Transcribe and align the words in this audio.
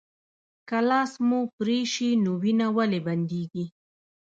که 0.67 0.77
لاس 0.89 1.11
مو 1.27 1.39
پرې 1.55 1.79
شي 1.93 2.09
نو 2.23 2.31
وینه 2.41 2.67
ولې 2.75 2.99
بندیږي 3.07 3.65